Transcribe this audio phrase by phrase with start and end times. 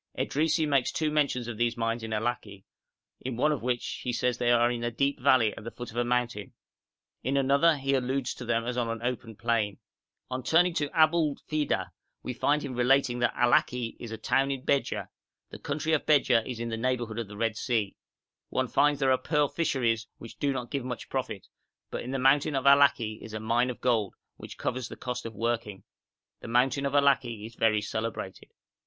[0.17, 2.63] Edrisi makes two mentions of these mines of Allaki,
[3.19, 5.91] in one of which he says they are in a deep valley at the foot
[5.91, 6.53] of a mountain;
[7.21, 9.77] in another he alludes to them as on an open plain.
[10.31, 11.91] On turning to Abu'lfida,
[12.23, 15.09] we find him relating 'that Allaki is a town of Bedja;
[15.51, 17.95] the country of Bedja is in the neighbourhood of the Red Sea.
[18.49, 21.45] One finds there pearl fisheries which do not give much profit,
[21.91, 25.27] but in the mountain of Allaki is a mine of gold, which covers the cost
[25.27, 25.83] of working.
[26.39, 28.49] The mountain of Allaki is very celebrated.'